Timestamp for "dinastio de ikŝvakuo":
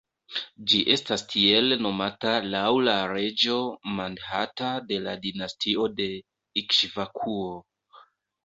5.27-7.47